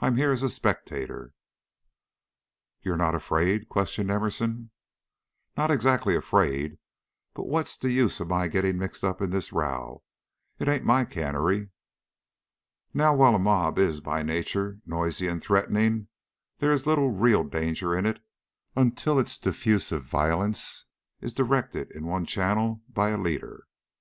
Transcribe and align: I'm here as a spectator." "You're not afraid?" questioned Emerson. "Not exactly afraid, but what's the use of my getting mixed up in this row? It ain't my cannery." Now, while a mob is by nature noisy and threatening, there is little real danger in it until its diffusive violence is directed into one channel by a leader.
I'm 0.00 0.16
here 0.16 0.32
as 0.32 0.42
a 0.42 0.48
spectator." 0.50 1.34
"You're 2.80 2.96
not 2.96 3.14
afraid?" 3.14 3.68
questioned 3.68 4.10
Emerson. 4.10 4.72
"Not 5.56 5.70
exactly 5.70 6.16
afraid, 6.16 6.78
but 7.32 7.46
what's 7.46 7.76
the 7.76 7.92
use 7.92 8.18
of 8.18 8.26
my 8.26 8.48
getting 8.48 8.76
mixed 8.76 9.04
up 9.04 9.22
in 9.22 9.30
this 9.30 9.52
row? 9.52 10.02
It 10.58 10.66
ain't 10.66 10.84
my 10.84 11.04
cannery." 11.04 11.70
Now, 12.92 13.14
while 13.14 13.36
a 13.36 13.38
mob 13.38 13.78
is 13.78 14.00
by 14.00 14.24
nature 14.24 14.80
noisy 14.84 15.28
and 15.28 15.40
threatening, 15.40 16.08
there 16.58 16.72
is 16.72 16.84
little 16.84 17.10
real 17.10 17.44
danger 17.44 17.94
in 17.96 18.04
it 18.04 18.20
until 18.74 19.20
its 19.20 19.38
diffusive 19.38 20.02
violence 20.02 20.86
is 21.20 21.32
directed 21.32 21.88
into 21.92 22.08
one 22.08 22.26
channel 22.26 22.82
by 22.92 23.10
a 23.10 23.16
leader. 23.16 23.68